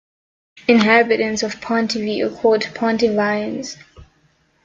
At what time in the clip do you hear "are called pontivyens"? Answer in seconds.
2.25-3.77